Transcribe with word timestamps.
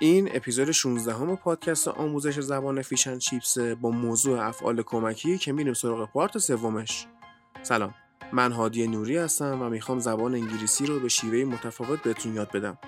این 0.00 0.28
اپیزود 0.36 0.70
16 0.70 1.14
امه 1.14 1.36
پادکست 1.36 1.88
آموزش 1.88 2.40
زبان 2.40 2.82
Fish 2.82 3.03
and 3.03 3.18
Chips 3.18 3.58
با 3.58 3.90
موضوع 3.90 4.46
افعال 4.46 4.82
کمکی 4.82 5.38
که 5.38 5.52
میریم 5.52 5.74
سراغ 5.74 6.10
پارت 6.12 6.38
سومش. 6.38 7.06
سلام 7.62 7.94
من 8.32 8.52
هادی 8.52 8.86
نوری 8.86 9.16
هستم 9.16 9.62
و 9.62 9.68
می‌خوام 9.68 9.98
زبان 9.98 10.34
انگلیسی 10.34 10.86
رو 10.86 11.00
به 11.00 11.08
شیوه 11.08 11.54
متفاوت 11.54 12.02
بهتون 12.02 12.34
یاد 12.34 12.52
بدم. 12.52 12.78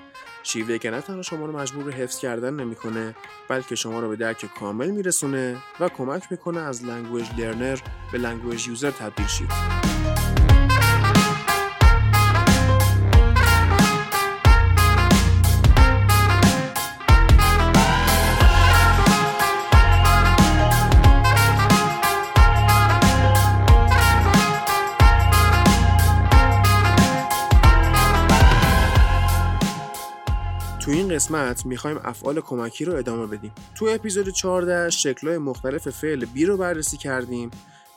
شیوه 0.43 0.79
که 0.79 0.91
نه 0.91 1.01
تنها 1.01 1.23
شما 1.23 1.47
رو 1.47 1.59
مجبور 1.59 1.85
به 1.85 1.93
حفظ 1.93 2.19
کردن 2.19 2.55
نمی‌کنه 2.55 3.15
بلکه 3.49 3.75
شما 3.75 4.01
رو 4.01 4.09
به 4.09 4.17
درک 4.17 4.55
کامل 4.61 4.91
میرسونه 4.91 5.57
و 5.81 5.89
کمک 5.89 6.23
می‌کنه 6.31 6.61
از 6.61 6.85
language 6.85 7.27
learner 7.39 7.79
به 8.13 8.19
language 8.19 8.69
user 8.69 8.91
تبدیل 8.91 9.27
شید. 9.27 9.94
قسمت 31.15 31.67
می‌خوایم 31.67 32.01
افعال 32.05 32.41
کمکی 32.41 32.85
رو 32.85 32.97
ادامه 32.97 33.27
بدیم. 33.27 33.53
تو 33.75 33.87
اپیزود 33.91 34.29
14 34.29 34.91
شکل‌های 34.91 35.39
مختلف 35.39 35.89
فعل 35.89 36.25
بی 36.25 36.45
رو 36.45 36.57
بررسی 36.57 36.97
کردیم. 36.97 37.51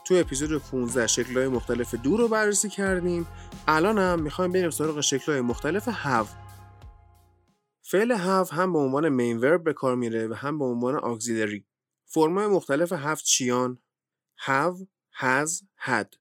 تو 0.04 0.14
اپیزود 0.14 0.62
15 0.62 1.06
شکل‌های 1.06 1.48
مختلف 1.48 1.94
دو 1.94 2.16
رو 2.16 2.28
بررسی 2.28 2.68
کردیم. 2.68 3.26
الان 3.68 3.98
هم 3.98 4.22
می‌خوایم 4.22 4.52
بریم 4.52 4.70
سراغ 4.70 5.00
شکل‌های 5.00 5.40
مختلف 5.40 5.88
have. 5.88 6.28
فعل 7.82 8.16
have 8.16 8.52
هم 8.52 8.72
به 8.72 8.78
عنوان 8.78 9.08
مین 9.08 9.38
ورب 9.38 9.64
به 9.64 9.72
کار 9.72 9.96
میره 9.96 10.28
و 10.28 10.34
هم 10.34 10.58
به 10.58 10.64
عنوان 10.64 10.94
آگزیلری. 10.94 11.66
فرمای 12.04 12.46
مختلف 12.46 12.92
have 12.92 13.22
چیان؟ 13.22 13.78
have, 14.46 14.84
has, 15.20 15.50
had 15.86 16.16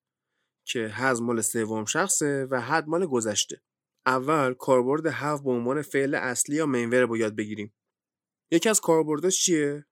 که 0.65 0.93
has 0.97 1.21
مال 1.21 1.41
سوم 1.41 1.85
شخصه 1.85 2.47
و 2.51 2.61
had 2.61 2.83
مال 2.87 3.05
گذشته. 3.05 3.61
اول 4.07 4.53
کاربرد 4.53 5.11
have 5.11 5.43
به 5.43 5.51
عنوان 5.51 5.81
فعل 5.81 6.15
اصلی 6.15 6.55
یا 6.55 6.65
مینور 6.65 7.01
رو 7.01 7.17
یاد 7.17 7.35
بگیریم. 7.35 7.73
یکی 8.51 8.69
از 8.69 8.81
کاربرداش 8.81 9.45
چیه؟ 9.45 9.85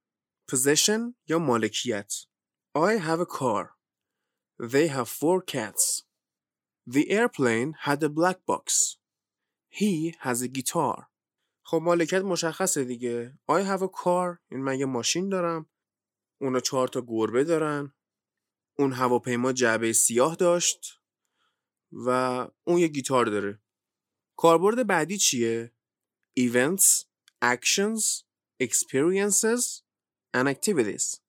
possession 0.52 1.14
یا 1.28 1.40
مالکیت. 1.40 2.14
I 2.78 2.98
have 3.08 3.20
a 3.20 3.26
car. 3.26 3.66
They 4.72 4.88
have 4.88 5.10
four 5.10 5.42
cats. 5.42 6.04
The 6.94 7.10
airplane 7.10 7.74
had 7.88 8.04
a 8.04 8.10
black 8.10 8.40
box. 8.50 8.98
He 9.80 10.16
has 10.20 10.42
a 10.42 10.48
guitar. 10.48 11.10
خب 11.66 11.80
مالکیت 11.84 12.22
مشخصه 12.22 12.84
دیگه. 12.84 13.40
I 13.52 13.64
have 13.64 13.82
a 13.82 13.90
car. 14.04 14.40
این 14.52 14.64
من 14.64 14.80
یه 14.80 14.86
ماشین 14.86 15.30
دارم. 15.30 15.70
اونا 16.42 16.60
چهار 16.60 16.88
تا 16.88 17.02
گربه 17.08 17.44
دارن. 17.44 17.94
اون 18.80 18.94
هواپیما 18.94 19.54
جعبه 19.54 19.94
سیاه 19.94 20.36
داشت 20.36 21.02
و 21.92 22.10
اون 22.64 22.78
یه 22.78 22.88
گیتار 22.88 23.26
داره. 23.26 23.65
کاربرد 24.36 24.88
بعدی 24.88 25.18
چیه؟ 25.18 25.72
Events, 26.40 27.06
Actions, 27.42 28.24
Experiences 28.64 29.82
and 30.34 30.48
Activities 30.48 31.20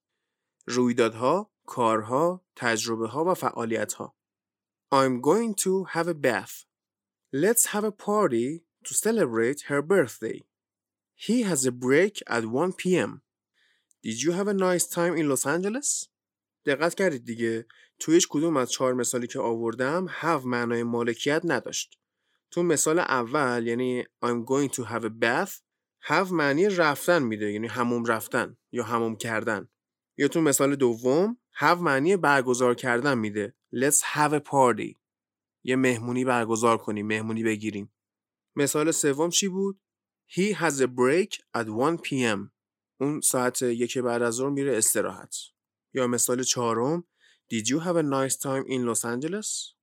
رویدادها، 0.67 1.51
کارها، 1.67 2.45
تجربه 2.57 3.09
ها 3.09 3.25
و 3.25 3.35
فعالیت 3.35 3.93
ها 3.93 4.17
I'm 4.93 5.21
going 5.21 5.55
to 5.55 5.85
have 5.85 6.09
a 6.09 6.15
bath. 6.15 6.65
Let's 7.33 7.67
have 7.67 7.85
a 7.85 7.91
party 7.91 8.63
to 8.85 8.95
celebrate 8.95 9.63
her 9.63 9.83
birthday. 9.83 10.45
He 11.15 11.43
has 11.43 11.67
a 11.67 11.73
break 11.73 12.23
at 12.29 12.47
1 12.47 12.73
p.m. 12.75 13.23
Did 14.03 14.23
you 14.23 14.33
have 14.33 14.49
a 14.49 14.55
nice 14.55 14.87
time 14.87 15.17
in 15.17 15.29
Los 15.29 15.47
Angeles? 15.47 16.09
دقت 16.67 16.95
کردید 16.95 17.25
دیگه 17.25 17.67
تویش 17.99 18.27
کدوم 18.31 18.57
از 18.57 18.71
چهار 18.71 18.95
مثالی 18.95 19.27
که 19.27 19.39
آوردم 19.39 20.07
have 20.09 20.45
معنای 20.45 20.83
مالکیت 20.83 21.43
نداشت 21.45 21.99
تو 22.57 22.63
مثال 22.63 22.99
اول 22.99 23.67
یعنی 23.67 24.03
I'm 24.03 24.45
going 24.45 24.77
to 24.77 24.83
have 24.83 25.05
a 25.05 25.11
bath 25.11 25.53
have 26.09 26.33
معنی 26.33 26.69
رفتن 26.69 27.23
میده 27.23 27.53
یعنی 27.53 27.67
هموم 27.67 28.05
رفتن 28.05 28.57
یا 28.73 28.85
هموم 28.85 29.17
کردن. 29.17 29.69
یا 30.19 30.29
تو 30.29 30.41
مثال 30.41 30.77
دوم 30.77 31.39
have 31.61 31.79
معنی 31.81 32.17
برگزار 32.17 32.75
کردن 32.75 33.19
میده. 33.19 33.55
Let's 33.75 34.01
have 34.03 34.33
a 34.33 34.41
party. 34.41 34.97
یه 35.65 35.77
مهمونی 35.77 36.25
برگزار 36.25 36.79
کنیم 36.79 37.07
مهمونی 37.07 37.43
بگیریم. 37.43 37.93
مثال 38.57 38.91
سوم 38.91 39.31
چی 39.31 39.49
بود؟ 39.49 39.81
He 40.31 40.55
has 40.55 40.81
a 40.81 40.87
break 40.87 41.35
at 41.57 41.69
1 41.69 42.01
p.m. 42.03 42.51
اون 43.01 43.21
ساعت 43.21 43.63
یک 43.63 43.99
بعد 43.99 44.23
از 44.23 44.35
ظهر 44.35 44.51
میره 44.51 44.77
استراحت. 44.77 45.37
یا 45.95 46.07
مثال 46.07 46.43
چهارم 46.43 47.05
Did 47.53 47.69
you 47.69 47.81
have 47.81 47.97
a 47.97 48.03
nice 48.03 48.37
time 48.37 48.65
in 48.67 48.87
Los 48.87 49.05
Angeles? 49.05 49.76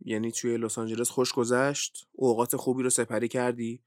یعنی 0.00 0.32
توی 0.32 0.56
لس 0.56 0.78
آنجلس 0.78 1.10
خوش 1.10 1.32
گذشت؟ 1.32 2.08
اوقات 2.12 2.56
خوبی 2.56 2.82
رو 2.82 2.90
سپری 2.90 3.28
کردی؟ 3.28 3.84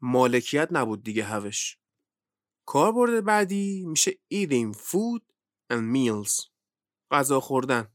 مالکیت 0.00 0.68
نبود 0.70 1.02
دیگه 1.02 1.24
هوش. 1.24 1.78
کاربرد 2.66 3.24
بعدی 3.24 3.84
میشه 3.86 4.10
eating 4.10 4.76
food 4.76 5.22
and 5.72 5.96
meals. 5.96 6.50
غذا 7.10 7.40
خوردن. 7.40 7.88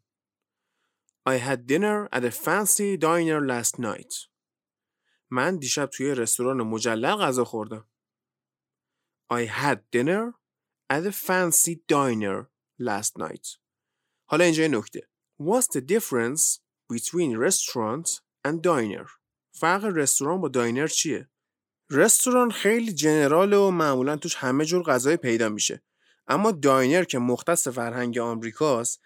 I 1.29 1.37
had 1.37 1.65
dinner 1.65 2.07
at 2.11 2.23
a 2.23 2.31
fancy 2.31 2.97
diner 2.97 3.41
last 3.41 3.79
night. 3.79 4.29
من 5.29 5.57
دیشب 5.57 5.85
توی 5.85 6.15
رستوران 6.15 6.61
مجلل 6.61 7.15
غذا 7.15 7.43
خوردم. 7.43 7.89
I 9.33 9.45
had 9.45 9.79
dinner 9.91 10.33
at 10.93 11.05
a 11.05 11.11
fancy 11.11 11.75
diner 11.89 12.49
last 12.79 13.17
night. 13.17 13.59
حالا 14.29 14.43
اینجا 14.43 14.67
نکته. 14.67 15.09
What's 15.41 15.67
the 15.77 15.81
difference 15.81 16.64
between 16.93 17.37
restaurant 17.37 18.21
and 18.47 18.61
diner. 18.61 19.07
فرق 19.51 19.85
رستوران 19.85 20.41
با 20.41 20.47
داینر 20.47 20.87
چیه؟ 20.87 21.29
رستوران 21.89 22.51
خیلی 22.51 22.93
جنرال 22.93 23.53
و 23.53 23.71
معمولا 23.71 24.17
توش 24.17 24.35
همه 24.35 24.65
جور 24.65 24.83
غذای 24.83 25.17
پیدا 25.17 25.49
میشه. 25.49 25.81
اما 26.27 26.51
داینر 26.51 27.03
که 27.03 27.19
مختص 27.19 27.67
فرهنگ 27.67 28.17
آمریکاست 28.17 29.01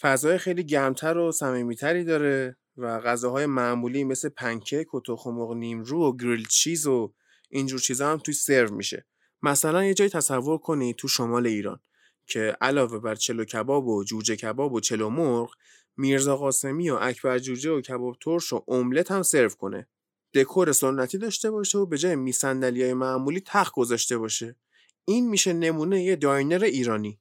فضای 0.00 0.38
خیلی 0.38 0.64
گرمتر 0.64 1.18
و 1.18 1.32
صمیمیتری 1.32 2.04
داره 2.04 2.56
و 2.76 3.00
غذاهای 3.00 3.46
معمولی 3.46 4.04
مثل 4.04 4.28
پنکیک 4.28 4.94
و 4.94 5.00
تخم 5.00 5.30
مرغ 5.30 5.52
نیمرو 5.52 6.08
و 6.08 6.16
گریل 6.16 6.46
چیز 6.46 6.86
و 6.86 7.14
اینجور 7.50 7.80
چیزا 7.80 8.12
هم 8.12 8.18
توی 8.18 8.34
سرو 8.34 8.74
میشه. 8.74 9.06
مثلا 9.42 9.84
یه 9.84 9.94
جایی 9.94 10.10
تصور 10.10 10.58
کنید 10.58 10.96
تو 10.96 11.08
شمال 11.08 11.46
ایران 11.46 11.80
که 12.26 12.56
علاوه 12.60 12.98
بر 12.98 13.14
چلو 13.14 13.44
کباب 13.44 13.88
و 13.88 14.04
جوجه 14.04 14.36
کباب 14.36 14.72
و 14.72 14.80
چلو 14.80 15.08
مرغ 15.08 15.54
میرزا 15.96 16.36
قاسمی 16.36 16.90
و 16.90 16.98
اکبر 17.00 17.38
جوجه 17.38 17.70
و 17.70 17.80
کباب 17.80 18.16
ترش 18.20 18.52
و 18.52 18.64
املت 18.68 19.10
هم 19.10 19.22
سرو 19.22 19.48
کنه. 19.48 19.88
دکور 20.34 20.72
سنتی 20.72 21.18
داشته 21.18 21.50
باشه 21.50 21.78
و 21.78 21.86
به 21.86 21.98
جای 21.98 22.32
های 22.62 22.94
معمولی 22.94 23.42
تخت 23.46 23.72
گذاشته 23.72 24.18
باشه. 24.18 24.56
این 25.04 25.28
میشه 25.28 25.52
نمونه 25.52 26.02
یه 26.02 26.16
داینر 26.16 26.64
ایرانی. 26.64 27.20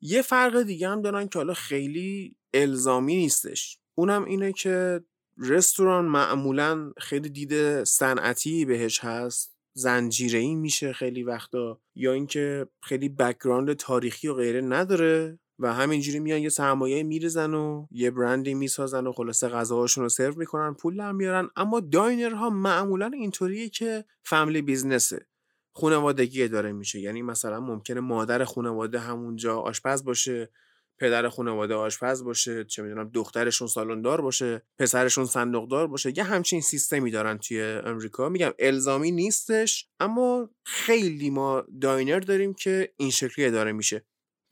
یه 0.00 0.22
فرق 0.22 0.62
دیگه 0.62 0.88
هم 0.88 1.02
دارن 1.02 1.28
که 1.28 1.38
حالا 1.38 1.54
خیلی 1.54 2.36
الزامی 2.54 3.16
نیستش. 3.16 3.78
اونم 3.94 4.24
اینه 4.24 4.52
که 4.52 5.00
رستوران 5.38 6.04
معمولا 6.04 6.92
خیلی 6.98 7.28
دید 7.28 7.84
صنعتی 7.84 8.64
بهش 8.64 8.98
هست. 9.04 9.54
زنجیره 9.76 10.38
این 10.38 10.58
میشه 10.58 10.92
خیلی 10.92 11.22
وقتا 11.22 11.80
یا 11.94 12.12
اینکه 12.12 12.66
خیلی 12.82 13.08
background 13.08 13.72
تاریخی 13.72 14.28
و 14.28 14.34
غیره 14.34 14.60
نداره. 14.60 15.38
و 15.58 15.74
همینجوری 15.74 16.18
میان 16.18 16.42
یه 16.42 16.48
سرمایه 16.48 17.02
میریزن 17.02 17.54
و 17.54 17.86
یه 17.90 18.10
برندی 18.10 18.54
می‌سازن 18.54 19.06
و 19.06 19.12
خلاصه 19.12 19.48
غذاهاشون 19.48 20.04
رو 20.04 20.08
سرو 20.08 20.38
می‌کنن 20.38 20.74
پول 20.74 21.00
هم 21.00 21.16
میارن. 21.16 21.48
اما 21.56 21.80
diner 21.80 22.38
ها 22.38 22.50
معمولا 22.50 23.10
اینطوریه 23.14 23.68
که 23.68 24.04
family 24.24 24.62
business 24.62 25.13
ه. 25.13 25.26
خانوادگی 25.72 26.48
داره 26.48 26.72
میشه. 26.72 27.00
یعنی 27.00 27.22
مثلا 27.22 27.60
ممکنه 27.60 28.00
مادر 28.00 28.44
خانواده 28.44 28.98
همونجا 28.98 29.58
آشپز 29.58 30.04
باشه 30.04 30.50
پدر 30.98 31.28
خانواده 31.28 31.74
آشپز 31.74 32.24
باشه 32.24 32.64
چه 32.64 32.82
می‌دونم 32.82 33.10
دخترشون 33.14 33.68
سالندار 33.68 34.20
باشه 34.20 34.62
پسرشون 34.78 35.26
صندوقدار 35.26 35.86
باشه. 35.86 36.12
یه 36.18 36.24
همچین 36.24 36.60
سیستمی 36.60 37.10
دارن 37.10 37.38
توی 37.38 37.60
امریکا 37.62 38.28
میگم 38.28 38.52
الزامی 38.58 39.10
نیستش 39.10 39.88
اما 40.00 40.50
خیلی 40.64 41.30
ما 41.30 41.64
داینر 41.80 42.20
داریم 42.20 42.54
که 42.54 42.92
این 42.96 43.10
شکلی 43.10 43.44
اداره 43.44 43.72
میشه. 43.72 44.04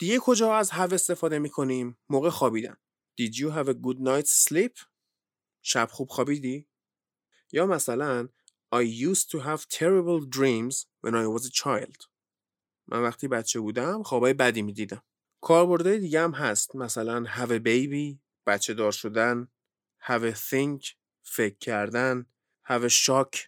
دیگه 0.02 0.18
کجا 0.18 0.54
از 0.54 0.70
have 0.70 0.92
استفاده 0.92 1.38
می‌کنیم؟ 1.38 1.98
موقع 2.08 2.30
خوابیدن 2.30 2.76
Did 3.20 3.34
you 3.34 3.50
have 3.50 3.68
a 3.68 3.74
good 3.74 3.98
night's 3.98 4.48
sleep? 4.48 4.86
شب 5.62 5.88
خوب 5.92 6.08
خوابیدی؟ 6.08 6.68
یا 7.52 7.66
مثلا 7.66 8.28
I 8.74 8.82
used 8.82 9.30
to 9.30 9.38
have 9.38 9.60
terrible 9.68 10.26
dreams 10.36 10.86
when 11.02 11.14
I 11.14 11.26
was 11.26 11.46
a 11.46 11.50
child. 11.50 12.06
من 12.86 13.02
وقتی 13.02 13.28
بچه 13.28 13.60
بودم 13.60 14.02
خوابای 14.02 14.32
بدی 14.34 14.62
می‌دیدم. 14.62 15.02
کاربردهای 15.40 15.98
دیگه 15.98 16.20
هم 16.20 16.32
هست. 16.32 16.76
مثلا 16.76 17.24
have 17.24 17.50
a 17.50 17.64
baby 17.64 18.18
بچه 18.46 18.74
دار 18.74 18.92
شدن. 18.92 19.48
Have 20.02 20.34
a 20.34 20.34
think 20.34 20.94
فکر 21.22 21.58
کردن. 21.58 22.26
Have 22.68 22.90
a 22.90 22.92
shock 22.92 23.38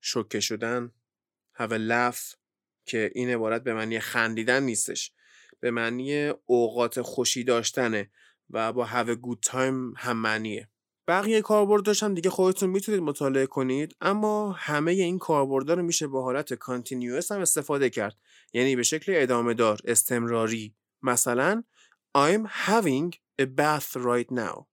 شوکه 0.00 0.40
شدن. 0.40 0.92
Have 1.58 1.70
a 1.70 1.78
laugh 1.90 2.36
که 2.86 3.12
این 3.14 3.30
عبارت 3.30 3.64
به 3.64 3.74
معنی 3.74 4.00
خندیدن 4.00 4.62
نیستش. 4.62 5.12
به 5.60 5.70
معنی 5.70 6.32
اوقات 6.46 7.02
خوشی 7.02 7.44
داشتنه 7.44 8.10
و 8.50 8.72
با 8.72 8.86
have 8.86 9.08
good 9.08 9.50
time 9.50 9.94
هم 9.96 10.16
معنیه. 10.16 10.68
بقیه 11.08 11.42
کاربرداش 11.42 12.02
هم 12.02 12.14
دیگه 12.14 12.30
خودتون 12.30 12.70
می‌تونید 12.70 13.00
مطالعه 13.00 13.46
کنید 13.46 13.96
اما 14.00 14.52
همه 14.52 14.92
این 14.92 15.18
کاربردها 15.18 15.74
رو 15.74 15.82
میشه 15.82 16.06
با 16.06 16.22
حالت 16.22 16.54
کانتینیوس 16.54 17.32
هم 17.32 17.40
استفاده 17.40 17.90
کرد. 17.90 18.16
یعنی 18.52 18.76
به 18.76 18.82
شکل 18.82 19.12
ادامه 19.16 19.54
دار 19.54 19.80
استمراری. 19.84 20.74
مثلا 21.02 21.62
I'm 22.18 22.48
having 22.66 23.14
a 23.42 23.44
bath 23.44 23.92
right 23.96 24.34
now. 24.34 24.64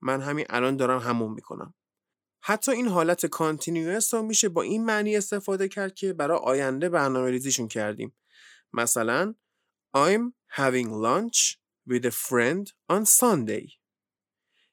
من 0.00 0.20
همین 0.20 0.46
الان 0.48 0.76
دارم 0.76 0.98
همون 0.98 1.32
می‌کنم. 1.32 1.74
حتی 2.44 2.72
این 2.72 2.88
حالت 2.88 3.26
کانتینیوس 3.26 4.14
رو 4.14 4.22
میشه 4.22 4.48
با 4.48 4.62
این 4.62 4.84
معنی 4.84 5.16
استفاده 5.16 5.68
کرد 5.68 5.94
که 5.94 6.12
برای 6.12 6.38
آینده 6.38 6.88
برنامه 6.88 7.30
ریزیشون 7.30 7.68
کردیم. 7.68 8.16
مثلا 8.72 9.34
I'm 9.94 10.32
having 10.56 10.88
lunch 10.90 11.58
with 11.86 12.04
a 12.06 12.10
friend 12.10 12.72
on 12.88 13.04
Sunday. 13.04 13.72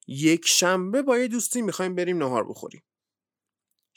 یک 0.08 0.46
شنبه 0.46 1.02
با 1.02 1.18
یه 1.18 1.28
دوستی 1.28 1.62
می‌خوایم 1.62 1.96
بریم 1.96 2.18
نهار 2.18 2.48
بخوریم. 2.50 2.84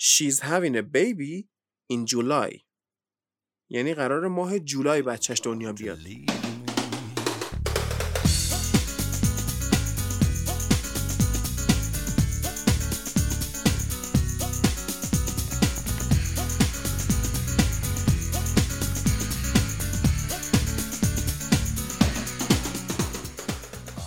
She's 0.00 0.40
having 0.40 0.76
a 0.76 0.82
baby 0.82 1.48
in 1.92 2.06
July. 2.06 2.60
یعنی 3.68 3.94
قرار 3.94 4.28
ماه 4.28 4.58
جولای 4.58 5.02
بچهش 5.02 5.40
دنیا 5.44 5.72
بیاد. 5.72 5.98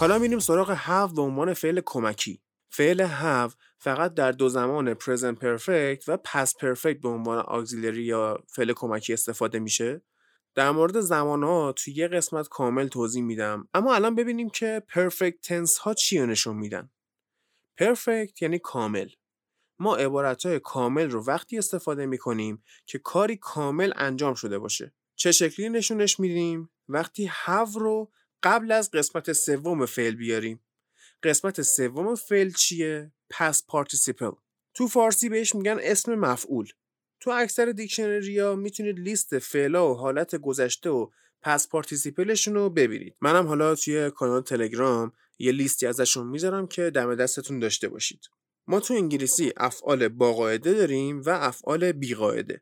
حالا 0.06 0.20
میریم 0.20 0.40
سراغ 0.40 0.76
have 0.76 1.16
به 1.16 1.22
عنوان 1.22 1.54
فعل 1.54 1.82
کمکی. 1.86 2.42
فعل 2.70 3.08
have 3.08 3.54
فقط 3.78 4.14
در 4.14 4.32
دو 4.32 4.50
زمان 4.50 4.94
present 4.94 5.36
perfect 5.36 6.08
و 6.08 6.18
past 6.28 6.52
perfect 6.52 7.00
به 7.02 7.10
عنوان 7.10 7.44
auxiliary 7.44 7.98
یا 7.98 8.44
فعل 8.48 8.74
کمکی 8.74 9.14
استفاده 9.14 9.60
میشه. 9.60 10.02
در 10.56 10.72
مورد 10.72 11.00
زمان 11.00 11.44
ها 11.44 11.72
توی 11.72 11.94
یه 11.94 12.08
قسمت 12.08 12.48
کامل 12.48 12.88
توضیح 12.88 13.24
میدم. 13.24 13.68
اما 13.74 13.96
الان 13.96 14.16
ببینیم 14.16 14.50
که 14.50 14.84
perfect 14.92 15.48
tense 15.48 15.78
ها 15.78 15.94
چی 15.94 16.20
نشون 16.20 16.56
میدن. 16.56 16.90
perfect 17.82 18.42
یعنی 18.42 18.60
کامل. 18.60 19.10
ما 19.80 19.96
عبارت 19.96 20.46
های 20.46 20.60
کامل 20.60 21.10
رو 21.10 21.26
وقتی 21.26 21.58
استفاده 21.58 22.06
می‌کنیم 22.06 22.64
که 22.86 23.00
کاری 23.00 23.38
کامل 23.38 23.94
انجام 23.96 24.34
شده 24.34 24.60
باشه. 24.60 24.94
چه 25.16 25.32
شکلی 25.32 25.70
نشونش 25.70 26.20
میدیم؟ 26.20 26.70
وقتی 26.90 27.32
have 27.46 27.76
رو 27.76 28.12
قبل 28.44 28.72
از 28.72 28.92
قسمت 28.92 29.34
سوم 29.34 29.86
فعل 29.86 30.16
بیاریم. 30.16 30.60
قسمت 31.24 31.62
سوم 31.62 32.16
فعل 32.16 32.50
چیه؟ 32.50 33.12
past 33.30 33.64
participle 33.68 34.32
تو 34.74 34.88
فارسی 34.88 35.30
بهش 35.30 35.56
میگن 35.56 35.78
اسم 35.82 36.16
مفعول. 36.16 36.68
تو 37.20 37.32
اکثر 37.32 37.66
دیکشنری 37.66 38.40
ها 38.40 38.56
می‌تونید 38.56 39.00
لیست 39.00 39.40
فعلا 39.40 39.92
و 39.92 39.98
حالت 39.98 40.36
گذشته 40.36 40.90
و 40.90 41.10
past 41.42 41.68
participle 41.68 42.29
شون 42.29 42.54
رو 42.54 42.70
ببینید. 42.70 43.16
منم 43.22 43.48
حالا 43.48 43.76
توی 43.76 44.12
کانال 44.12 44.42
تلگرام 44.42 45.14
یه 45.40 45.52
لیستی 45.52 45.88
ازشون 45.88 46.28
می‌ذارم 46.28 46.68
که 46.68 46.90
دم 46.90 47.16
دستتون 47.16 47.60
داشته 47.60 47.88
باشید. 47.88 48.22
ما 48.68 48.80
تو 48.80 48.94
انگلیسی 48.94 49.54
افعال 49.58 50.08
با 50.08 50.34
قاعده 50.34 50.74
داریم 50.74 51.22
و 51.22 51.30
افعال 51.30 51.92
بی 51.92 52.16
قاعده 52.16 52.62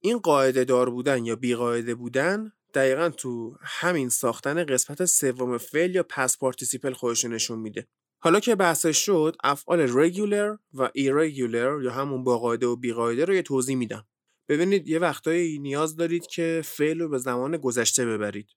این 0.00 0.18
قاعده 0.18 0.64
دار 0.64 0.90
بودن 0.90 1.24
یا 1.24 1.36
بی 1.36 1.54
قاعده 1.54 1.94
بودن 1.94 2.52
دقیقا 2.78 3.08
تو 3.08 3.56
همین 3.60 4.08
ساختن 4.08 4.64
قسمت 4.64 5.04
سوم 5.04 5.58
فعل 5.58 5.94
یا 5.94 6.02
past 6.02 6.38
participle 6.38 6.92
خودش 6.92 7.24
نشون 7.24 7.58
میده. 7.58 7.86
حالا 8.18 8.40
که 8.40 8.54
بحثش 8.54 9.06
شد 9.06 9.36
افعال 9.44 9.88
regular 9.88 10.58
و 10.74 10.88
irregular 10.88 11.82
یا 11.84 11.90
همون 11.90 12.24
با 12.24 12.38
قاعده 12.38 12.66
و 12.66 12.76
بی 12.76 12.92
قاعده 12.92 13.24
رو 13.24 13.34
یه 13.34 13.42
توضیح 13.42 13.76
میدم. 13.76 14.06
ببینید 14.48 14.88
یه 14.88 14.98
وقتایی 14.98 15.58
نیاز 15.58 15.96
دارید 15.96 16.26
که 16.26 16.62
فعل 16.64 16.98
رو 16.98 17.08
به 17.08 17.18
زمان 17.18 17.56
گذشته 17.56 18.06
ببرید. 18.06 18.48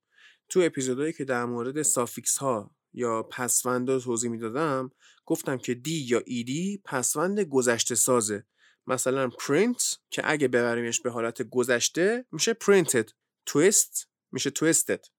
تو 0.50 0.60
اپیزودهایی 0.64 1.14
که 1.14 1.26
در 1.26 1.46
مورد 1.46 1.82
suffix 1.82 2.38
ها 2.38 2.76
یا 2.94 3.24
پسوند 3.24 3.90
رو 3.90 4.00
توضیح 4.00 4.32
می‌دادم 4.32 4.92
گفتم 5.26 5.58
که 5.58 5.74
d 5.74 6.06
یا 6.10 6.22
ed 6.26 6.82
پسوند 6.86 7.40
گذشته 7.40 7.96
سازه. 7.96 8.46
مثلا 8.88 9.30
print 9.30 9.98
که 10.10 10.22
اگه 10.26 10.48
ببریمش 10.48 11.02
به 11.02 11.10
حالت 11.10 11.42
گذشته 11.42 12.26
میشه 12.32 12.54
printed. 12.54 13.12
twist 13.50 14.11
میشه 14.32 14.50
twisted 14.50 15.10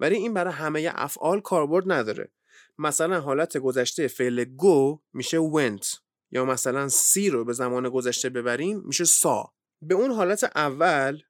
ولی 0.00 0.16
این 0.16 0.34
برای 0.34 0.52
همه 0.52 0.90
افعال 0.94 1.40
کاربرد 1.40 1.92
نداره. 1.92 2.32
مثلا 2.78 3.20
حالت 3.20 3.56
گذشته 3.58 4.08
فعل 4.08 4.44
go 4.44 4.98
میشه 5.12 5.38
went 5.38 5.98
یا 6.30 6.44
مثلا 6.44 6.88
see 6.88 7.30
رو 7.30 7.44
به 7.44 7.52
زمان 7.52 7.88
گذشته 7.88 8.28
ببریم 8.28 8.82
میشه 8.84 9.04
saw. 9.04 9.52
به 9.82 9.94
اون 9.94 10.10
حالت 10.10 10.44
اول 10.44 11.20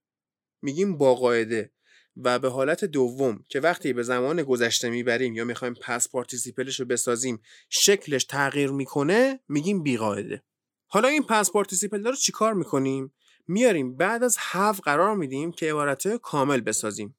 میگیم 0.62 0.98
با 0.98 1.14
قاعده 1.14 1.72
و 2.16 2.38
به 2.38 2.48
حالت 2.48 2.84
دوم 2.84 3.44
که 3.48 3.60
وقتی 3.60 3.92
به 3.92 4.02
زمان 4.02 4.42
گذشته 4.42 4.90
می‌بریم 4.90 5.34
یا 5.34 5.44
می‌خوایم 5.44 5.74
past 5.74 6.08
participle 6.08 6.68
ش 6.68 6.80
رو 6.80 6.86
بسازیم 6.86 7.42
شکلش 7.68 8.24
تغییر 8.24 8.70
می‌کنه 8.70 9.40
میگیم 9.48 9.82
بی 9.82 9.96
قاعده. 9.96 10.42
حالا 10.86 11.08
این 11.08 11.22
past 11.22 11.50
participle 11.50 12.04
رو 12.04 12.16
چیکار 12.16 12.54
می‌کنیم؟ 12.54 13.12
میاریم. 13.48 13.96
بعد 13.96 14.22
از 14.22 14.38
have 14.38 14.80
قرار 14.80 15.16
میدیم 15.16 15.52
که 15.52 15.70
عبارت 15.70 16.16
کامل 16.16 16.60
بسازیم. 16.60 17.16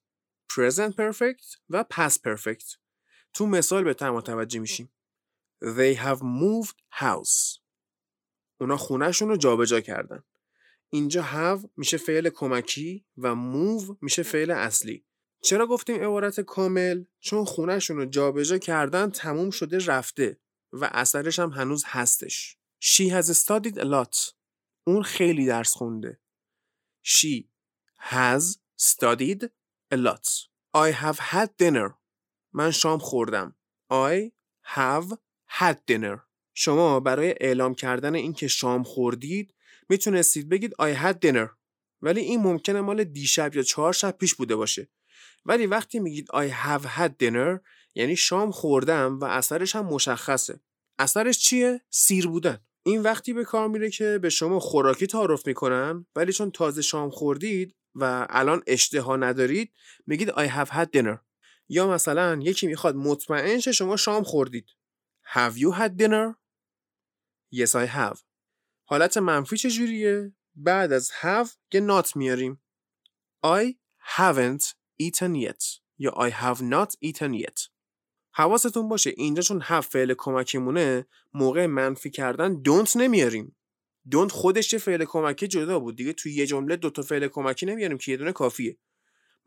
Present 0.53 0.93
perfect 0.93 1.57
و 1.69 1.85
past 1.93 2.17
perfect. 2.27 2.75
تو 3.33 3.45
مثال 3.45 3.83
به 3.83 3.93
تر 3.93 4.11
متوجه 4.11 4.59
میشیم. 4.59 4.93
They 5.63 5.97
have 5.97 6.19
moved 6.19 6.75
house. 7.01 7.59
اونا 8.61 8.77
خونهشون 8.77 9.29
رو 9.29 9.37
جابجا 9.37 9.81
کردن. 9.81 10.23
اینجا 10.89 11.23
have 11.23 11.69
میشه 11.77 11.97
فعل 11.97 12.29
کمکی 12.29 13.05
و 13.17 13.35
move 13.35 13.95
میشه 14.01 14.23
فعل 14.23 14.51
اصلی. 14.51 15.05
چرا 15.41 15.67
گفتیم 15.67 15.95
عبارت 15.95 16.39
کامل؟ 16.39 17.03
چون 17.19 17.45
خونهشون 17.45 17.97
رو 17.97 18.05
جابجا 18.05 18.57
کردن 18.57 19.09
تموم 19.09 19.49
شده 19.49 19.85
رفته 19.85 20.39
و 20.71 20.89
اثرش 20.91 21.39
هم 21.39 21.49
هنوز 21.49 21.83
هستش. 21.87 22.57
She 22.83 23.09
has 23.09 23.25
studied 23.43 23.77
a 23.77 23.85
lot. 23.85 24.38
اون 24.87 25.03
خیلی 25.03 25.45
درس 25.45 25.73
خونده. 25.73 26.19
She 27.05 27.43
has 27.99 28.43
studied 28.81 29.43
a 29.93 29.97
lot. 29.97 30.49
I 30.75 30.91
have 30.91 31.19
had 31.19 31.49
dinner. 31.61 31.93
من 32.53 32.71
شام 32.71 32.99
خوردم. 32.99 33.55
I 33.91 34.31
have 34.75 35.17
had 35.59 35.75
dinner. 35.91 36.19
شما 36.53 36.99
برای 36.99 37.35
اعلام 37.39 37.75
کردن 37.75 38.15
اینکه 38.15 38.47
شام 38.47 38.83
خوردید 38.83 39.53
می‌تونستید 39.89 40.49
بگید 40.49 40.73
I 40.73 40.95
had 41.03 41.15
dinner. 41.25 41.49
ولی 42.01 42.21
این 42.21 42.39
ممکنه 42.39 42.81
مال 42.81 43.03
دیشب 43.03 43.55
یا 43.55 43.63
چهار 43.63 43.93
شب 43.93 44.17
پیش 44.17 44.35
بوده 44.35 44.55
باشه. 44.55 44.89
ولی 45.45 45.65
وقتی 45.65 45.99
میگید 45.99 46.27
I 46.27 46.51
have 46.65 46.83
had 46.83 47.11
dinner 47.23 47.59
یعنی 47.95 48.15
شام 48.15 48.51
خوردم 48.51 49.19
و 49.19 49.25
اثرش 49.25 49.75
هم 49.75 49.85
مشخصه. 49.85 50.59
اثرش 50.99 51.39
چیه؟ 51.39 51.81
سیر 51.89 52.27
بودن. 52.27 52.59
این 52.83 53.01
وقتی 53.01 53.33
به 53.33 53.43
کار 53.43 53.67
میره 53.67 53.89
که 53.89 54.19
به 54.21 54.29
شما 54.29 54.59
خوراکی 54.59 55.07
تعارف 55.07 55.47
می‌کنن 55.47 56.05
ولی 56.15 56.33
چون 56.33 56.51
تازه 56.51 56.81
شام 56.81 57.09
خوردید 57.09 57.75
و 57.95 58.27
الان 58.29 58.63
اشتها 58.67 59.15
ندارید 59.15 59.73
میگید 60.07 60.31
I 60.31 60.47
have 60.47 60.69
had 60.69 60.87
dinner. 60.97 61.17
یا 61.69 61.87
مثلا 61.87 62.39
یکی 62.41 62.67
می‌خواد 62.67 62.95
مطمئن 62.95 63.59
شه 63.59 63.71
شما 63.71 63.97
شام 63.97 64.23
خوردید. 64.23 64.69
Have 65.33 65.53
you 65.53 65.77
had 65.79 66.01
dinner? 66.01 66.35
Yes 67.55 67.71
I 67.71 67.87
have. 67.95 68.19
حالت 68.85 69.17
منفی 69.17 69.57
چجوریه؟ 69.57 70.33
بعد 70.55 70.91
از 70.91 71.11
have 71.11 71.49
یه 71.73 71.87
not 71.87 72.15
میاریم. 72.15 72.61
I 73.45 73.75
haven't 74.17 74.73
eaten 75.03 75.35
yet. 75.35 75.79
یا 75.97 76.11
I 76.11 76.31
have 76.31 76.61
not 76.61 76.91
eaten 77.05 77.33
yet. 77.33 77.69
حواستون 78.39 78.89
باشه 78.89 79.13
اینجا 79.17 79.41
چون 79.41 79.61
هفت 79.63 79.91
فعل 79.91 80.13
کمکیمونه 80.17 81.05
موقع 81.33 81.65
منفی 81.65 82.09
کردن 82.09 82.61
دونت 82.61 82.97
نمیاریم. 82.97 83.55
دونت 84.09 84.31
خودش 84.31 84.75
فعل 84.75 85.05
کمکی 85.05 85.47
جدا 85.47 85.79
بود؟ 85.79 85.95
دیگه 85.95 86.13
توی 86.13 86.33
یه 86.33 86.45
جمله 86.45 86.75
دوتا 86.75 87.01
فعل 87.01 87.27
کمکی 87.27 87.65
نمیاریم 87.65 87.97
که 87.97 88.11
یه 88.11 88.17
دونه 88.17 88.31
کافیه. 88.31 88.77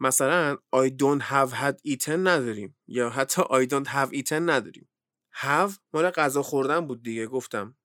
مثلا 0.01 0.57
I 0.77 0.89
don't 0.89 1.23
have 1.23 1.53
had 1.53 1.93
eaten 1.93 2.09
نداریم 2.09 2.77
یا 2.87 3.11
حتی 3.11 3.43
I 3.43 3.67
don't 3.69 3.89
have 3.89 4.15
eaten 4.15 4.33
نداریم. 4.33 4.89
have 5.35 5.73
مال 5.93 6.11
غذا 6.11 6.43
خوردن 6.43 6.87
بود 6.87 7.03
دیگه 7.03 7.27
گفتم. 7.27 7.77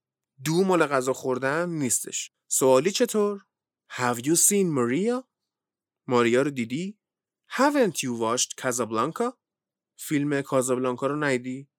دو 0.46 0.64
مال 0.64 0.86
غذا 0.86 1.14
خوردن 1.14 1.70
نیستش. 1.70 2.32
سوالی 2.48 2.92
چطور؟ 2.92 3.46
Have 3.92 4.18
you 4.18 4.36
seen 4.36 4.68
Maria? 4.78 5.24
ماریا 6.08 6.42
رو 6.42 6.52
دیدی؟ 6.52 7.00
Haven't 7.52 7.98
you 8.04 8.12
watched 8.22 8.62
Casablanca? 8.62 9.47
فیلم 9.98 10.42
کازابلانکا 10.42 11.08
رو 11.08 11.16
ندیدی؟ 11.16 11.70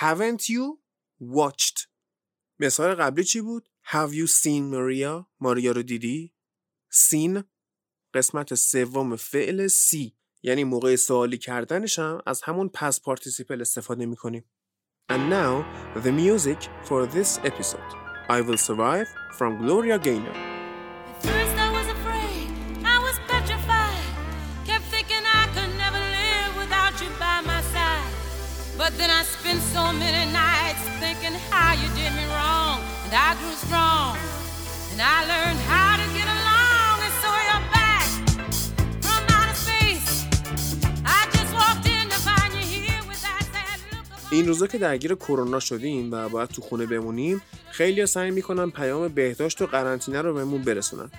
Haven't 0.00 0.42
you 0.42 0.78
watched 1.20 1.88
مثال 2.58 2.94
قبلی 2.94 3.24
چی 3.24 3.40
بود؟ 3.40 3.68
Have 3.86 4.10
you 4.12 4.26
seen 4.26 4.72
Maria؟ 4.72 5.26
ماریا 5.40 5.72
رو 5.72 5.82
دیدی؟ 5.82 6.34
seen 6.92 7.42
قسمت 8.14 8.54
سوم 8.54 9.16
فعل 9.16 9.66
see 9.66 10.16
یعنی 10.42 10.64
موقع 10.64 10.96
سوالی 10.96 11.38
کردنش 11.38 11.98
هم 11.98 12.22
از 12.26 12.42
همون 12.42 12.68
past 12.68 13.00
participle 13.00 13.60
استفاده 13.60 14.06
می‌کنیم. 14.06 14.44
And 15.12 15.30
now 15.30 15.64
the 16.04 16.12
music 16.12 16.60
for 16.88 17.06
this 17.06 17.38
episode. 17.44 17.90
I 18.28 18.40
will 18.40 18.58
survive 18.58 19.08
from 19.38 19.58
Gloria 19.62 19.98
Gaynor. 19.98 20.55
Spent 29.56 29.74
so 29.76 29.84
many 29.98 30.24
nights 30.32 30.82
thinking 31.00 31.34
how 31.50 31.72
you 31.80 31.88
did 31.98 32.12
me 32.18 32.24
wrong. 32.34 32.78
And 33.04 33.14
I 33.28 33.30
grew 33.40 33.56
strong. 33.66 34.16
And 34.92 35.00
I 35.00 35.18
learned 35.32 35.60
how 35.72 35.92
to 36.02 36.06
get 36.18 36.28
along. 36.38 36.94
And 37.06 37.14
so 37.22 37.30
you're 37.48 37.66
back 37.78 38.06
from 39.04 39.20
outer 39.36 39.58
space. 39.66 40.08
I 41.04 41.20
just 41.36 41.52
walked 41.60 41.86
in 41.96 42.04
to 42.12 42.18
find 42.28 42.50
you 42.58 42.66
here 42.74 43.02
with 43.08 43.20
that 43.26 43.42
sad 43.54 43.78
look 43.92 44.06
upon 44.16 44.30
این 44.30 44.46
روزا 44.46 44.66
که 44.66 44.78
درگیر 44.78 45.14
کرونا 45.14 45.60
شدیم 45.60 46.12
و 46.12 46.28
باید 46.28 46.48
تو 46.48 46.62
خونه 46.62 46.86
بمونیم 46.86 47.42
خیلی 47.70 48.06
سعی 48.06 48.30
می‌کنن 48.30 48.70
پیام 48.70 49.08
بهداشت 49.08 49.62
و 49.62 49.66
قرنطینه 49.66 50.22
رو 50.22 50.34
بهمون 50.34 50.62
برسونن 50.62 51.10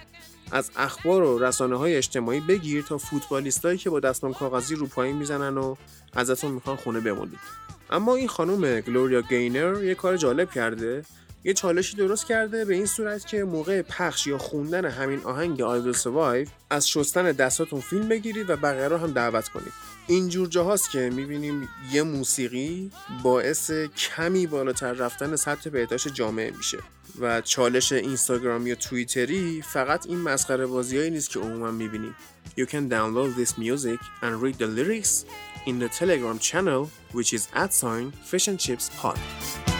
از 0.52 0.72
اخبار 0.76 1.24
و 1.24 1.40
رسانه 1.40 1.76
های 1.76 1.96
اجتماعی 1.96 2.40
بگیر 2.40 2.84
تا 2.84 2.98
فوتبالیستایی 2.98 3.78
که 3.78 3.90
با 3.90 4.00
دستمال 4.00 4.34
کاغذی 4.34 4.76
رو 4.76 4.88
پایین 4.88 5.16
می‌زنن 5.16 5.58
و 5.58 5.76
ازتون 6.16 6.52
می‌خوان 6.52 6.76
خونه 6.76 7.00
بمونید 7.00 7.40
اما 7.90 8.16
این 8.16 8.28
خانم 8.28 8.80
گلوریا 8.80 9.22
گینر 9.22 9.84
یه 9.84 9.96
کار 9.96 10.18
جالب 10.18 10.52
کرده. 10.52 11.04
یه 11.44 11.54
چالشی 11.54 11.98
درست 11.98 12.26
کرده 12.26 12.66
به 12.66 12.74
این 12.74 12.86
صورت 12.86 13.28
که 13.28 13.44
موقع 13.44 13.82
پخش 13.82 14.28
یا 14.28 14.38
خوندن 14.38 14.86
همین 14.86 15.20
آهنگ 15.24 15.60
Will 15.60 15.98
Survive 15.98 16.50
از 16.70 16.90
شستن 16.90 17.32
دستاتون 17.32 17.82
فیلم 17.82 18.08
بگیرید 18.08 18.50
و 18.50 18.56
بقیه 18.56 18.88
رو 18.88 18.98
هم 18.98 19.12
دعوت 19.12 19.48
کنید 19.50 19.74
اینجور 20.08 20.48
جاهاست 20.48 20.92
که 20.92 21.10
می‌بینیم 21.10 21.70
یه 21.92 22.04
موسیقی 22.04 22.92
باعث 23.24 23.72
کمی 23.98 24.48
بالاتر 24.48 24.94
رفتن 24.94 25.36
سطح 25.36 25.70
بهداشت 25.70 26.08
جامعه 26.08 26.52
میشه 26.58 26.78
و 27.20 27.42
چالش 27.42 27.92
اینستاگرام 27.92 28.68
یا 28.68 28.76
توییتری 28.76 29.62
فقط 29.62 30.06
این 30.06 30.22
مسخره 30.22 30.66
بازیایی 30.66 31.10
نیست 31.10 31.30
که 31.30 31.40
عموما 31.40 31.72
می‌بینیم 31.72 32.16
You 32.58 32.66
can 32.66 32.90
download 32.90 33.36
this 33.36 33.58
music 33.58 34.00
and 34.24 34.42
read 34.42 34.58
the 34.58 34.68
lyrics 34.78 35.26
in 35.68 35.80
the 35.80 35.90
Telegram 36.00 36.40
channel 36.40 36.90
which 37.14 37.34
is 37.34 37.48
at 37.54 37.72
sign 37.74 38.12
fish 38.32 38.48
and 38.48 38.60
chips 38.60 38.90
pod. 39.02 39.77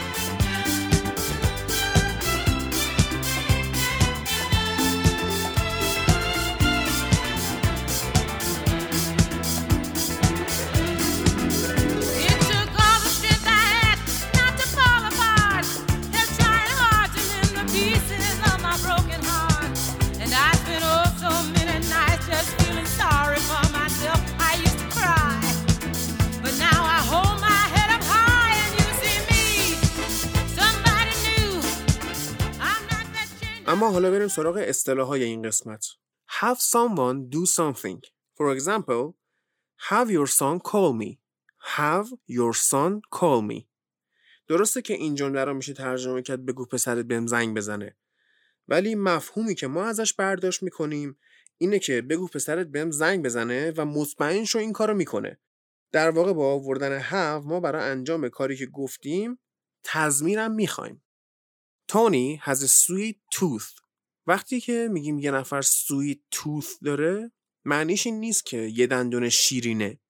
حالا 33.92 34.10
بریم 34.10 34.28
سراغ 34.28 34.56
اصطلاح 34.56 35.06
های 35.06 35.24
این 35.24 35.42
قسمت. 35.42 35.86
Have 36.40 36.58
someone 36.58 37.34
do 37.34 37.46
something. 37.46 38.00
For 38.36 38.56
example, 38.58 39.14
have 39.88 40.10
your 40.10 40.26
son 40.26 40.60
call 40.70 40.92
me. 41.02 41.18
Have 41.76 42.06
your 42.28 42.52
son 42.52 43.00
call 43.18 43.42
me. 43.50 43.64
درسته 44.48 44.82
که 44.82 44.94
این 44.94 45.14
جمله 45.14 45.44
رو 45.44 45.54
میشه 45.54 45.72
ترجمه 45.72 46.22
کرد 46.22 46.46
بگو 46.46 46.64
پسرت 46.64 47.06
بهم 47.06 47.26
زنگ 47.26 47.56
بزنه. 47.56 47.96
ولی 48.68 48.94
مفهومی 48.94 49.54
که 49.54 49.66
ما 49.66 49.84
ازش 49.84 50.12
برداشت 50.14 50.62
می‌کنیم 50.62 51.18
اینه 51.58 51.78
که 51.78 52.02
بگو 52.02 52.28
پسرت 52.28 52.66
بهم 52.66 52.90
زنگ 52.90 53.24
بزنه 53.24 53.72
و 53.76 53.84
مطمئن 53.84 54.44
شو 54.44 54.58
این 54.58 54.72
کارو 54.72 54.94
می‌کنه. 54.94 55.38
در 55.92 56.10
واقع 56.10 56.32
با 56.32 56.52
آوردن 56.52 57.00
have 57.02 57.46
ما 57.46 57.60
برای 57.60 57.90
انجام 57.90 58.28
کاری 58.28 58.56
که 58.56 58.66
گفتیم 58.66 59.38
تضمینم 59.82 60.52
می‌خوایم. 60.52 61.02
تونی 61.88 62.40
has 62.44 62.58
a 62.58 62.68
sweet 62.68 63.38
tooth. 63.38 63.82
وقتی 64.26 64.60
که 64.60 64.88
میگیم 64.92 65.18
یه 65.18 65.30
نفر 65.30 65.62
sweet 65.62 66.36
tooth 66.36 66.78
داره 66.84 67.32
معنیش 67.64 68.06
این 68.06 68.20
نیست 68.20 68.46
که 68.46 68.56
یه 68.56 68.86
دندون 68.86 69.28
شیرینه. 69.28 70.00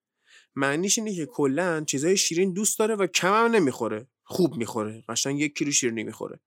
معنیش 0.57 0.99
اینه 0.99 1.15
که 1.15 1.27
کلا 1.27 1.85
چیزای 1.85 2.17
شیرین 2.17 2.53
دوست 2.53 2.79
داره 2.79 2.95
و 2.95 3.07
کم 3.07 3.45
هم 3.45 3.51
نمی‌خوره. 3.51 4.09
خوب 4.25 4.57
می‌خوره. 4.57 5.05
قشنگ 5.09 5.41
یک 5.41 5.59
کیلو 5.59 5.71
شیرینی 5.71 6.03
می‌خوره. 6.05 6.41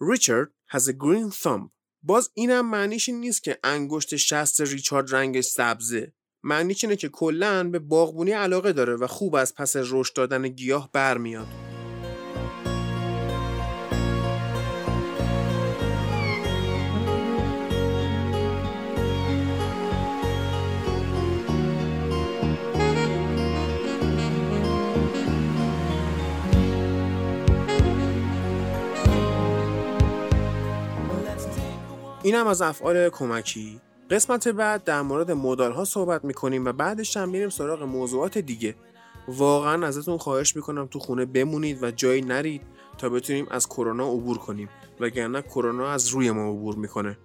ریچارد 0.00 0.50
has 0.70 0.82
a 0.82 0.92
green 0.92 1.36
thumb. 1.42 1.70
باز 2.02 2.30
اینم 2.34 2.70
معنیش 2.70 3.08
این 3.08 3.20
نیست 3.20 3.42
که 3.42 3.58
انگشت 3.64 4.16
شست 4.16 4.60
ریچارد 4.60 5.14
رنگش 5.14 5.44
سبزه. 5.44 6.12
معنیش 6.42 6.84
اینه 6.84 6.96
که 6.96 7.08
کلا 7.08 7.70
به 7.70 7.78
باغبونی 7.78 8.30
علاقه 8.30 8.72
داره 8.72 8.96
و 8.96 9.06
خوب 9.06 9.34
از 9.34 9.54
پس 9.54 9.76
رشد 9.76 10.14
دادن 10.14 10.48
گیاه 10.48 10.90
برمیاد. 10.92 11.65
اینم 32.26 32.46
از 32.46 32.62
افعال 32.62 33.08
کمکی. 33.08 33.80
قسمت 34.10 34.48
بعد 34.48 34.84
در 34.84 35.02
مورد 35.02 35.30
مدال 35.30 35.72
ها 35.72 35.84
صحبت 35.84 36.24
می‌کنیم 36.24 36.64
و 36.64 36.72
بعدش 36.72 37.16
هم 37.16 37.28
میریم 37.28 37.48
سراغ 37.48 37.82
موضوعات 37.82 38.38
دیگه. 38.38 38.74
واقعا 39.28 39.86
ازتون 39.86 40.18
خواهش 40.18 40.56
می‌کنم 40.56 40.86
تو 40.86 40.98
خونه 40.98 41.24
بمونید 41.24 41.82
و 41.82 41.90
جایی 41.90 42.22
نرید 42.22 42.62
تا 42.98 43.08
بتونیم 43.08 43.46
از 43.50 43.68
کرونا 43.68 44.08
عبور 44.08 44.38
کنیم. 44.38 44.68
وگرنه 45.00 45.42
کرونا 45.42 45.90
از 45.90 46.08
روی 46.08 46.30
ما 46.30 46.50
عبور 46.50 46.74
می‌کنه. 46.74 47.18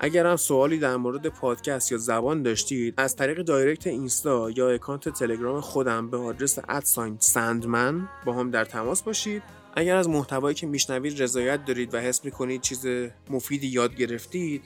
اگر 0.00 0.26
هم 0.26 0.36
سوالی 0.36 0.78
در 0.78 0.96
مورد 0.96 1.26
پادکست 1.26 1.92
یا 1.92 1.98
زبان 1.98 2.42
داشتید 2.42 2.94
از 2.96 3.16
طریق 3.16 3.42
دایرکت 3.42 3.86
اینستا 3.86 4.50
یا 4.50 4.70
اکانت 4.70 5.08
تلگرام 5.08 5.60
خودم 5.60 6.10
به 6.10 6.16
آدرس 6.16 6.58
ادساین 6.68 7.16
سندمن 7.20 8.08
با 8.24 8.32
هم 8.32 8.50
در 8.50 8.64
تماس 8.64 9.02
باشید. 9.02 9.42
اگر 9.74 9.96
از 9.96 10.08
محتوایی 10.08 10.54
که 10.54 10.66
میشنوید 10.66 11.22
رضایت 11.22 11.64
دارید 11.64 11.94
و 11.94 11.98
حس 11.98 12.24
می‌کنید 12.24 12.60
چیز 12.60 12.86
مفیدی 13.30 13.66
یاد 13.66 13.94
گرفتید 13.94 14.62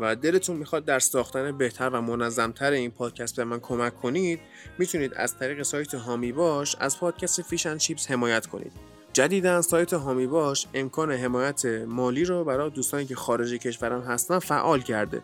و 0.00 0.16
دلتون 0.16 0.56
می‌خواد 0.56 0.84
در 0.84 0.98
ساختن 0.98 1.58
بهتر 1.58 1.90
و 1.90 2.00
منظمتر 2.00 2.70
این 2.70 2.90
پادکست 2.90 3.36
به 3.36 3.44
من 3.44 3.60
کمک 3.60 3.96
کنید 3.96 4.40
می‌تونید 4.78 5.14
از 5.14 5.38
طریق 5.38 5.62
سایت 5.62 5.94
هامی 5.94 6.32
باش 6.32 6.76
از 6.80 6.98
پادکست 6.98 7.42
فیشن 7.42 7.76
چیپس 7.76 8.10
حمایت 8.10 8.46
کنید. 8.46 8.72
جدیدا 9.12 9.62
سایت 9.62 9.92
هامی 9.92 10.26
باش 10.26 10.66
امکان 10.74 11.12
حمایت 11.12 11.64
مالی 11.86 12.24
رو 12.24 12.44
برای 12.44 12.70
دوستانی 12.70 13.04
که 13.04 13.14
خارج 13.14 13.54
کشورم 13.54 14.00
هستن 14.00 14.38
فعال 14.38 14.80
کرده 14.80 15.22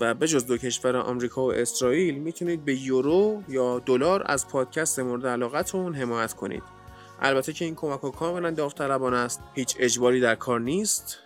و 0.00 0.14
به 0.14 0.28
جز 0.28 0.46
دو 0.46 0.56
کشور 0.56 0.96
آمریکا 0.96 1.44
و 1.44 1.52
اسرائیل 1.52 2.14
می‌تونید 2.14 2.64
به 2.64 2.74
یورو 2.74 3.42
یا 3.48 3.78
دلار 3.78 4.22
از 4.26 4.48
پادکست 4.48 4.98
مورد 4.98 5.26
علاقتون 5.26 5.94
حمایت 5.94 6.32
کنید. 6.32 6.79
البته 7.20 7.52
که 7.52 7.64
این 7.64 7.74
کمک 7.74 8.00
ها 8.00 8.10
کاملا 8.10 8.50
داوطلبانه 8.50 9.16
است. 9.16 9.40
هیچ 9.54 9.76
اجباری 9.78 10.20
در 10.20 10.34
کار 10.34 10.60
نیست. 10.60 11.18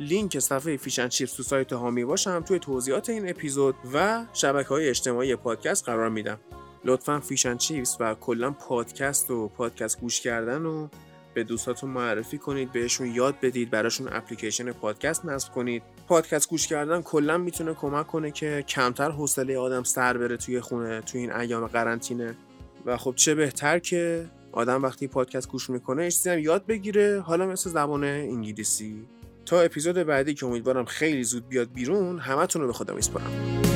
لینک 0.00 0.38
صفحه 0.38 0.76
Fish 0.76 0.94
and 0.94 1.08
Chips 1.08 1.32
تو 1.32 1.42
سایت 1.42 1.72
حامی 1.72 2.04
باش 2.04 2.26
هم 2.26 2.40
توی 2.40 2.58
توضیحات 2.58 3.10
این 3.10 3.30
اپیزود 3.30 3.74
و 3.94 4.24
شبکه 4.32 4.68
های 4.68 4.88
اجتماعی 4.88 5.36
پادکست 5.36 5.84
قرار 5.84 6.08
میدم. 6.08 6.38
لطفا 6.84 7.20
Fish 7.20 7.41
and 7.41 7.56
Chips 7.56 7.96
و 8.00 8.14
کلا 8.14 8.50
پادکست 8.50 9.30
و 9.30 9.48
پادکست 9.48 10.00
گوش 10.00 10.20
کردن 10.20 10.66
و 10.66 10.88
به 11.34 11.44
دوستاتون 11.44 11.90
معرفی 11.90 12.38
کنید 12.38 12.72
بهشون 12.72 13.14
یاد 13.14 13.40
بدید 13.42 13.70
براشون 13.70 14.08
اپلیکیشن 14.12 14.72
پادکست 14.72 15.24
نصب 15.24 15.52
کنید. 15.52 15.82
پادکست 16.08 16.48
گوش 16.48 16.66
کردن 16.66 17.02
کلا 17.02 17.38
می‌تونه 17.38 17.74
کمک 17.74 18.06
کنه 18.06 18.30
که 18.30 18.64
کمتر 18.68 19.10
حوصله 19.10 19.58
آدم 19.58 19.82
سر 19.82 20.18
بره 20.18 20.36
توی 20.36 20.60
خونه 20.60 21.00
توی 21.00 21.20
این 21.20 21.32
ایام 21.32 21.66
قرنطینه. 21.66 22.36
و 22.86 22.96
خب 22.96 23.14
چه 23.16 23.34
بهتر 23.34 23.78
که 23.78 24.30
آدم 24.52 24.82
وقتی 24.82 25.06
پادکست 25.06 25.48
گوش 25.48 25.70
می‌کنه 25.70 26.08
یه 26.26 26.32
هم 26.32 26.38
یاد 26.38 26.66
بگیره 26.66 27.20
حالا 27.20 27.46
مثل 27.46 27.70
زبان 27.70 28.04
انگلیسی. 28.04 29.06
تا 29.46 29.60
اپیزود 29.60 29.94
بعدی 29.94 30.34
که 30.34 30.46
امیدوارم 30.46 30.84
خیلی 30.84 31.24
زود 31.24 31.48
بیاد 31.48 31.72
بیرون 31.72 32.18
همتون 32.18 32.62
رو 32.62 32.68
به 32.68 32.72
خدا 32.72 32.94
میسپارم. 32.94 33.67